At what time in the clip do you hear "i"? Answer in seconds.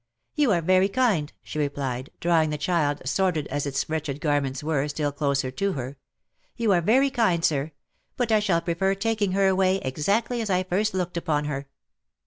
8.31-8.39, 10.49-10.63